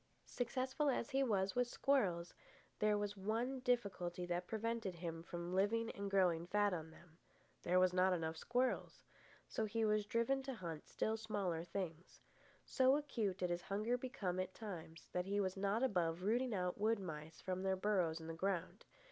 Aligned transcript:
Successful 0.25 0.89
as 0.89 1.11
he 1.11 1.21
was 1.21 1.53
with 1.53 1.67
squirrels, 1.67 2.33
there 2.79 2.97
was 2.97 3.15
one 3.15 3.59
difficulty 3.59 4.25
that 4.25 4.47
prevented 4.47 4.95
him 4.95 5.21
from 5.21 5.53
living 5.53 5.91
and 5.91 6.09
growing 6.09 6.47
fat 6.47 6.73
on 6.73 6.89
them. 6.89 7.19
There 7.61 7.79
were 7.79 7.87
not 7.93 8.11
enough 8.11 8.35
squirrels. 8.35 9.03
So 9.47 9.65
he 9.65 9.85
was 9.85 10.07
driven 10.07 10.41
to 10.41 10.55
hunt 10.55 10.87
still 10.89 11.17
smaller 11.17 11.63
things. 11.63 12.19
So 12.65 12.95
acute 12.97 13.37
did 13.37 13.51
his 13.51 13.61
hunger 13.61 13.95
become 13.95 14.39
at 14.39 14.55
times 14.55 15.07
that 15.13 15.27
he 15.27 15.39
was 15.39 15.55
not 15.55 15.83
above 15.83 16.23
rooting 16.23 16.55
out 16.55 16.79
wood 16.79 16.97
mice 16.97 17.39
from 17.39 17.61
their 17.61 17.75
burrows 17.75 18.19
in 18.19 18.25
the 18.25 18.33
ground. 18.33 18.85